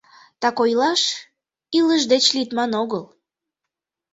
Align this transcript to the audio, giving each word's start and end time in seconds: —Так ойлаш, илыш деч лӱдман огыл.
—Так 0.41 0.55
ойлаш, 0.63 1.01
илыш 1.79 2.03
деч 2.11 2.23
лӱдман 2.35 2.71
огыл. 2.81 3.03